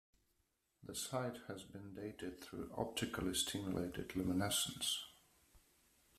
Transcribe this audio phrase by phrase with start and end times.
[0.81, 5.05] The site has been dated through optically stimulated luminescence.